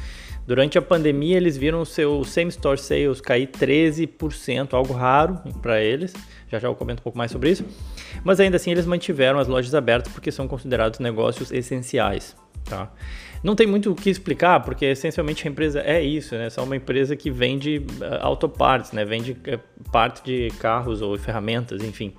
Durante 0.50 0.76
a 0.76 0.83
pandemia, 0.83 1.37
eles 1.37 1.57
viram 1.57 1.80
o 1.80 1.87
seu 1.87 2.25
same-store 2.25 2.76
sales 2.76 3.21
cair 3.21 3.47
13%, 3.47 4.75
algo 4.75 4.92
raro 4.92 5.38
para 5.62 5.80
eles. 5.80 6.12
Já 6.49 6.59
já 6.59 6.66
eu 6.66 6.75
comento 6.75 6.99
um 6.99 7.04
pouco 7.04 7.16
mais 7.16 7.30
sobre 7.30 7.52
isso. 7.52 7.64
Mas 8.25 8.40
ainda 8.40 8.57
assim, 8.57 8.73
eles 8.73 8.85
mantiveram 8.85 9.38
as 9.38 9.47
lojas 9.47 9.76
abertas 9.76 10.12
porque 10.12 10.33
são 10.33 10.49
considerados 10.49 10.99
negócios 10.99 11.52
essenciais. 11.52 12.35
Tá? 12.64 12.92
Não 13.45 13.54
tem 13.54 13.64
muito 13.64 13.92
o 13.92 13.95
que 13.95 14.11
explicar, 14.11 14.59
porque 14.64 14.87
essencialmente 14.87 15.47
a 15.47 15.50
empresa 15.52 15.83
é 15.83 16.02
isso, 16.02 16.35
né? 16.35 16.47
É 16.47 16.50
só 16.50 16.64
uma 16.64 16.75
empresa 16.75 17.14
que 17.14 17.30
vende 17.30 17.78
uh, 18.00 18.19
autopartes, 18.21 18.90
né? 18.90 19.04
Vende 19.04 19.30
uh, 19.30 19.90
parte 19.92 20.25
de 20.25 20.50
carros 20.59 21.00
ou 21.00 21.16
ferramentas, 21.16 21.80
enfim. 21.80 22.12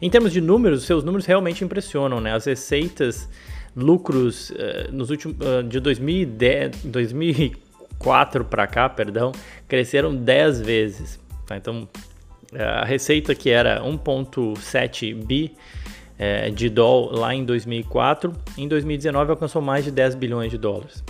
Em 0.00 0.08
termos 0.08 0.32
de 0.32 0.40
números, 0.40 0.84
seus 0.84 1.04
números 1.04 1.26
realmente 1.26 1.62
impressionam, 1.62 2.22
né? 2.22 2.32
As 2.32 2.46
receitas 2.46 3.28
lucros 3.76 4.50
uh, 4.50 4.92
nos 4.92 5.10
últimos 5.10 5.36
uh, 5.38 5.62
de 5.62 5.80
2010, 5.80 6.84
2004 6.84 8.44
para 8.44 8.66
cá, 8.66 8.88
perdão, 8.88 9.32
cresceram 9.68 10.14
10 10.14 10.60
vezes. 10.60 11.20
Tá? 11.46 11.56
Então, 11.56 11.88
a 12.58 12.84
receita 12.84 13.34
que 13.34 13.50
era 13.50 13.80
1.7 13.82 15.14
bi 15.14 15.54
eh, 16.22 16.50
de 16.50 16.68
dólar 16.68 17.18
lá 17.18 17.34
em 17.34 17.46
2004, 17.46 18.30
em 18.58 18.68
2019 18.68 19.30
alcançou 19.30 19.62
mais 19.62 19.86
de 19.86 19.90
10 19.90 20.16
bilhões 20.16 20.50
de 20.50 20.58
dólares. 20.58 21.02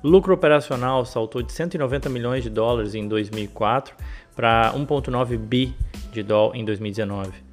Lucro 0.00 0.32
operacional 0.32 1.04
saltou 1.04 1.42
de 1.42 1.52
190 1.52 2.08
milhões 2.08 2.44
de 2.44 2.50
dólares 2.50 2.94
em 2.94 3.08
2004 3.08 3.96
para 4.36 4.72
1.9 4.74 5.36
bi 5.38 5.74
de 6.12 6.22
dólar 6.22 6.54
em 6.54 6.64
2019. 6.64 7.43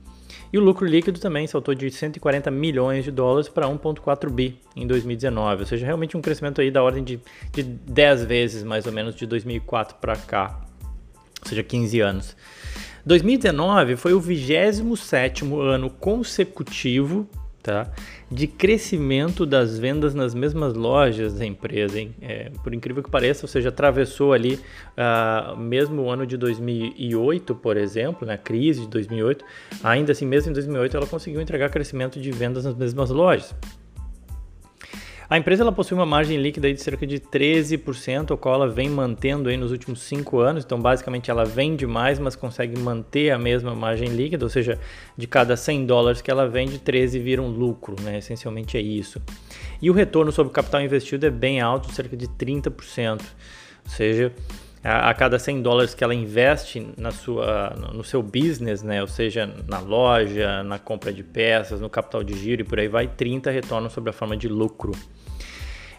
E 0.54 0.58
o 0.58 0.62
lucro 0.62 0.86
líquido 0.86 1.20
também 1.20 1.48
saltou 1.48 1.74
de 1.74 1.90
140 1.90 2.52
milhões 2.52 3.06
de 3.06 3.12
dólares 3.12 3.48
para 3.48 3.68
1,4 3.68 4.30
bi 4.30 4.60
em 4.76 4.86
2019, 4.86 5.62
ou 5.62 5.66
seja, 5.66 5.86
realmente 5.86 6.18
um 6.18 6.22
crescimento 6.22 6.60
aí 6.60 6.70
da 6.70 6.84
ordem 6.84 7.04
de, 7.04 7.20
de 7.54 7.64
10 7.64 8.26
vezes 8.26 8.64
mais 8.64 8.86
ou 8.86 8.92
menos 8.92 9.16
de 9.16 9.26
2004 9.26 9.96
para 9.96 10.16
cá, 10.18 10.60
ou 11.42 11.48
seja, 11.48 11.64
15 11.64 12.00
anos. 12.02 12.36
2019 13.06 13.96
foi 13.96 14.14
o 14.14 14.20
27 14.20 15.46
ano 15.46 15.90
consecutivo 15.90 17.28
tá? 17.62 17.92
de 18.32 18.48
crescimento 18.48 19.46
das 19.46 19.78
vendas 19.78 20.16
nas 20.16 20.34
mesmas 20.34 20.74
lojas 20.74 21.34
da 21.34 21.46
empresa. 21.46 22.00
É, 22.22 22.50
por 22.64 22.74
incrível 22.74 23.04
que 23.04 23.10
pareça, 23.10 23.44
ou 23.44 23.50
seja, 23.50 23.68
atravessou 23.70 24.32
ali 24.32 24.56
uh, 24.56 25.58
mesmo 25.58 26.04
o 26.04 26.10
ano 26.10 26.26
de 26.26 26.38
2008, 26.38 27.54
por 27.56 27.76
exemplo, 27.76 28.26
na 28.26 28.34
né? 28.34 28.40
crise 28.42 28.82
de 28.82 28.88
2008, 28.88 29.44
ainda 29.84 30.14
assim, 30.14 30.26
mesmo 30.26 30.52
em 30.52 30.54
2008, 30.54 30.96
ela 30.96 31.08
conseguiu 31.08 31.42
entregar 31.42 31.70
crescimento 31.70 32.22
de 32.22 32.32
vendas 32.32 32.64
nas 32.64 32.76
mesmas 32.76 33.10
lojas. 33.10 33.54
A 35.32 35.38
empresa 35.38 35.64
ela 35.64 35.72
possui 35.72 35.96
uma 35.96 36.06
margem 36.06 36.36
líquida 36.36 36.74
de 36.74 36.82
cerca 36.82 37.08
de 37.08 37.18
13%, 37.18 38.34
a 38.34 38.38
qual 38.38 38.56
ela 38.56 38.68
vem 38.68 38.90
mantendo 38.90 39.48
aí 39.48 39.56
nos 39.56 39.72
últimos 39.72 40.02
5 40.02 40.40
anos. 40.40 40.66
Então, 40.66 40.78
basicamente, 40.78 41.32
ela 41.32 41.46
vende 41.46 41.88
mais, 41.88 42.20
mas 42.20 42.36
consegue 42.36 42.78
manter 42.78 43.32
a 43.32 43.40
mesma 43.40 43.74
margem 43.74 44.10
líquida, 44.10 44.44
ou 44.44 44.50
seja, 44.50 44.78
de 45.16 45.28
cada 45.28 45.56
100 45.56 45.86
dólares 45.86 46.22
que 46.22 46.30
ela 46.30 46.50
vende, 46.50 46.80
13 46.80 47.18
viram 47.18 47.48
lucro, 47.48 47.96
né? 48.02 48.18
Essencialmente 48.18 48.76
é 48.76 48.82
isso. 48.82 49.22
E 49.82 49.90
o 49.90 49.94
retorno 49.94 50.34
sobre 50.34 50.52
o 50.52 50.54
capital 50.54 50.82
investido 50.82 51.26
é 51.26 51.30
bem 51.30 51.62
alto, 51.62 51.94
cerca 51.94 52.18
de 52.18 52.28
30%. 52.28 53.22
Ou 53.22 53.90
seja, 53.90 54.34
a, 54.84 55.14
cada 55.14 55.38
100 55.38 55.62
dólares 55.62 55.94
que 55.94 56.04
ela 56.04 56.14
investe 56.14 56.88
na 56.98 57.12
sua, 57.12 57.76
no 57.94 58.04
seu 58.04 58.22
business, 58.24 58.82
né? 58.82 59.02
ou 59.02 59.08
seja, 59.08 59.54
na 59.68 59.80
loja, 59.80 60.64
na 60.64 60.80
compra 60.80 61.14
de 61.14 61.24
peças, 61.24 61.80
no 61.80 61.90
capital 61.90 62.24
de 62.24 62.34
giro 62.34 62.62
e 62.62 62.66
por 62.66 62.80
aí 62.80 62.88
vai, 62.88 63.08
30 63.08 63.52
retornam 63.52 63.90
sobre 63.90 64.10
a 64.10 64.14
forma 64.14 64.36
de 64.36 64.48
lucro. 64.48 64.92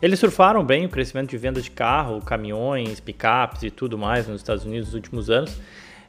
Eles 0.01 0.19
surfaram 0.19 0.65
bem 0.65 0.85
o 0.85 0.89
crescimento 0.89 1.31
de 1.31 1.39
venda 1.39 1.63
de 1.63 1.71
carro, 1.71 2.21
caminhões, 2.21 2.99
picapes 2.99 3.63
e 3.63 3.71
tudo 3.71 3.97
mais 3.97 4.27
nos 4.27 4.41
Estados 4.41 4.65
Unidos 4.65 4.89
nos 4.89 4.95
últimos 4.95 5.31
anos, 5.31 5.57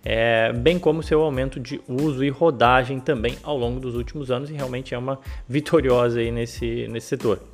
é, 0.03 0.51
bem 0.51 0.79
como 0.79 1.03
seu 1.03 1.21
aumento 1.21 1.59
de 1.59 1.79
uso 1.87 2.23
e 2.23 2.29
rodagem 2.29 2.99
também 2.99 3.37
ao 3.43 3.55
longo 3.55 3.79
dos 3.79 3.95
últimos 3.95 4.31
anos 4.31 4.49
e 4.49 4.53
realmente 4.53 4.95
é 4.95 4.97
uma 4.97 5.19
vitoriosa 5.47 6.19
aí 6.19 6.31
nesse, 6.31 6.87
nesse 6.87 7.07
setor. 7.07 7.52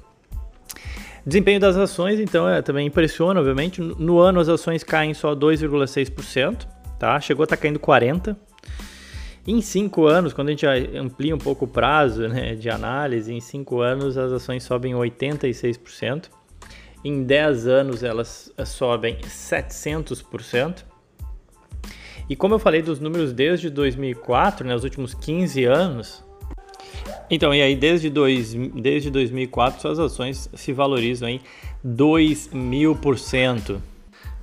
Desempenho 1.25 1.59
das 1.59 1.75
ações, 1.75 2.19
então, 2.19 2.47
é, 2.47 2.61
também 2.61 2.88
impressiona, 2.88 3.39
obviamente. 3.39 3.81
No 3.81 4.19
ano 4.19 4.39
as 4.39 4.49
ações 4.49 4.83
caem 4.83 5.13
só 5.13 5.35
2,6%, 5.35 6.67
tá? 6.97 7.19
Chegou 7.19 7.43
a 7.43 7.45
estar 7.45 7.57
tá 7.57 7.61
caindo 7.61 7.79
40%. 7.79 8.35
Em 9.47 9.61
cinco 9.61 10.05
anos, 10.05 10.31
quando 10.31 10.49
a 10.49 10.51
gente 10.51 10.65
amplia 10.95 11.33
um 11.33 11.39
pouco 11.39 11.65
o 11.65 11.67
prazo 11.67 12.27
né, 12.27 12.53
de 12.53 12.69
análise, 12.69 13.33
em 13.33 13.39
cinco 13.39 13.81
anos 13.81 14.17
as 14.17 14.31
ações 14.31 14.63
sobem 14.63 14.93
86%. 14.93 16.29
Em 17.03 17.23
10 17.23 17.65
anos 17.65 18.03
elas 18.03 18.53
sobem 18.65 19.17
700%. 19.21 20.83
E 22.29 22.35
como 22.35 22.53
eu 22.53 22.59
falei 22.59 22.83
dos 22.83 22.99
números 22.99 23.33
desde 23.33 23.69
2004, 23.71 24.67
né, 24.67 24.75
os 24.75 24.83
últimos 24.83 25.15
15 25.15 25.63
anos, 25.65 26.23
então, 27.29 27.53
e 27.53 27.62
aí 27.62 27.75
desde, 27.75 28.09
dois, 28.09 28.53
desde 28.53 29.09
2004 29.09 29.81
suas 29.81 30.00
ações 30.00 30.50
se 30.53 30.74
valorizam 30.74 31.29
em 31.29 31.39
2 31.83 32.50
mil 32.53 32.95
por 32.95 33.17
cento. 33.17 33.81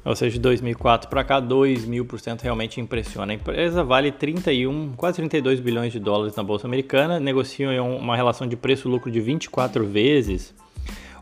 Ou 0.05 0.15
seja, 0.15 0.35
de 0.35 0.41
2004 0.41 1.11
para 1.11 1.25
cá, 1.25 1.41
2 1.41 1.85
mil 1.85 2.05
por 2.05 2.21
cento 2.21 2.43
realmente 2.43 2.81
impressiona. 2.81 3.33
A 3.33 3.35
empresa 3.35 3.83
vale 3.83 4.13
31, 4.13 4.93
quase 4.97 5.17
32 5.17 5.59
bilhões 5.59 5.93
de 5.93 5.99
dólares 5.99 6.37
na 6.37 6.45
Bolsa 6.45 6.65
Americana, 6.65 7.19
negociam 7.19 7.73
em 7.73 7.81
uma 7.81 8.15
relação 8.15 8.47
de 8.47 8.57
preço-lucro 8.57 9.11
de 9.11 9.21
24 9.21 9.85
vezes, 9.85 10.55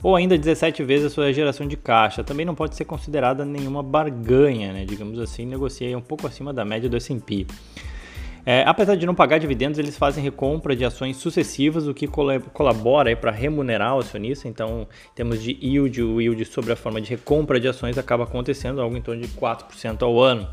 ou 0.02 0.14
ainda 0.14 0.36
17 0.36 0.84
vezes 0.84 1.06
a 1.06 1.10
sua 1.10 1.32
geração 1.32 1.66
de 1.66 1.78
caixa. 1.78 2.22
Também 2.22 2.44
não 2.44 2.54
pode 2.54 2.76
ser 2.76 2.84
considerada 2.84 3.42
nenhuma 3.42 3.82
barganha, 3.82 4.70
né? 4.74 4.84
digamos 4.84 5.18
assim, 5.18 5.46
negocia 5.46 5.96
um 5.96 6.02
pouco 6.02 6.26
acima 6.26 6.52
da 6.52 6.62
média 6.62 6.86
do 6.86 6.96
S&P. 6.98 7.46
É, 8.46 8.62
apesar 8.66 8.94
de 8.94 9.06
não 9.06 9.14
pagar 9.14 9.38
dividendos, 9.38 9.78
eles 9.78 9.96
fazem 9.96 10.22
recompra 10.22 10.76
de 10.76 10.84
ações 10.84 11.16
sucessivas, 11.16 11.86
o 11.86 11.94
que 11.94 12.06
colabora 12.06 13.16
para 13.16 13.30
remunerar 13.30 13.96
o 13.96 14.00
acionista. 14.00 14.46
Então, 14.46 14.86
em 15.12 15.14
termos 15.14 15.42
de 15.42 15.56
yield, 15.62 16.02
o 16.02 16.20
yield 16.20 16.44
sobre 16.44 16.72
a 16.72 16.76
forma 16.76 17.00
de 17.00 17.10
recompra 17.10 17.58
de 17.58 17.68
ações 17.68 17.96
acaba 17.96 18.24
acontecendo 18.24 18.82
algo 18.82 18.96
em 18.96 19.02
torno 19.02 19.22
de 19.22 19.28
4% 19.28 20.02
ao 20.02 20.20
ano. 20.20 20.46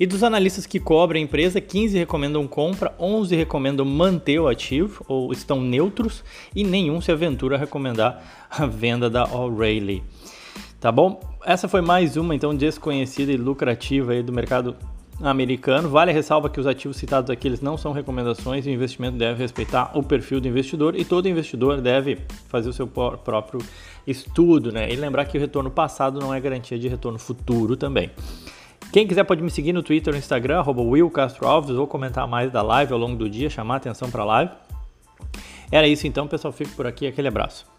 E 0.00 0.06
dos 0.06 0.22
analistas 0.22 0.66
que 0.66 0.80
cobrem 0.80 1.22
a 1.22 1.24
empresa, 1.24 1.60
15 1.60 1.98
recomendam 1.98 2.48
compra, 2.48 2.94
11 2.98 3.36
recomendam 3.36 3.84
manter 3.84 4.38
o 4.38 4.48
ativo 4.48 5.04
ou 5.06 5.30
estão 5.32 5.60
neutros 5.60 6.24
e 6.56 6.64
nenhum 6.64 7.00
se 7.00 7.12
aventura 7.12 7.56
a 7.56 7.58
recomendar 7.58 8.48
a 8.50 8.66
venda 8.66 9.10
da 9.10 9.24
O'Reilly. 9.24 10.02
Tá 10.80 10.90
bom? 10.90 11.20
Essa 11.44 11.68
foi 11.68 11.82
mais 11.82 12.16
uma 12.16 12.34
então 12.34 12.54
desconhecida 12.54 13.30
e 13.30 13.36
lucrativa 13.36 14.12
aí 14.12 14.22
do 14.22 14.32
mercado 14.32 14.74
americano. 15.22 15.88
Vale 15.88 16.10
a 16.10 16.14
ressalva 16.14 16.50
que 16.50 16.60
os 16.60 16.66
ativos 16.66 16.96
citados 16.96 17.30
aqui 17.30 17.48
eles 17.48 17.60
não 17.60 17.76
são 17.76 17.92
recomendações 17.92 18.66
e 18.66 18.70
o 18.70 18.72
investimento 18.72 19.16
deve 19.16 19.38
respeitar 19.38 19.90
o 19.94 20.02
perfil 20.02 20.40
do 20.40 20.48
investidor 20.48 20.96
e 20.96 21.04
todo 21.04 21.28
investidor 21.28 21.80
deve 21.80 22.18
fazer 22.48 22.68
o 22.68 22.72
seu 22.72 22.86
próprio 22.86 23.60
estudo, 24.06 24.72
né? 24.72 24.92
E 24.92 24.96
lembrar 24.96 25.24
que 25.24 25.38
o 25.38 25.40
retorno 25.40 25.70
passado 25.70 26.20
não 26.20 26.34
é 26.34 26.40
garantia 26.40 26.78
de 26.78 26.88
retorno 26.88 27.18
futuro 27.18 27.76
também. 27.76 28.10
Quem 28.92 29.06
quiser 29.06 29.24
pode 29.24 29.42
me 29.42 29.50
seguir 29.50 29.72
no 29.72 29.82
Twitter 29.82 30.12
no 30.12 30.18
Instagram, 30.18 30.58
arroba 30.58 30.82
Will 30.82 31.08
Castro 31.08 31.46
Alves, 31.46 31.76
ou 31.76 31.86
comentar 31.86 32.28
mais 32.28 32.52
da 32.52 32.60
live 32.60 32.92
ao 32.92 32.98
longo 32.98 33.16
do 33.16 33.30
dia, 33.30 33.48
chamar 33.48 33.76
atenção 33.76 34.10
para 34.10 34.22
a 34.22 34.26
live. 34.26 34.52
Era 35.70 35.88
isso 35.88 36.06
então, 36.06 36.28
pessoal. 36.28 36.52
Fico 36.52 36.72
por 36.72 36.86
aqui. 36.86 37.06
Aquele 37.06 37.28
abraço. 37.28 37.71